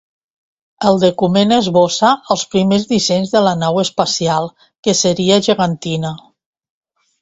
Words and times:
El 0.91 0.95
document 1.03 1.53
esbossa 1.57 2.15
els 2.37 2.47
primers 2.55 2.89
dissenys 2.95 3.37
de 3.37 3.45
la 3.51 3.55
nau 3.63 3.81
espacial, 3.87 4.53
que 4.89 5.01
seria 5.07 5.43
gegantina. 5.53 6.19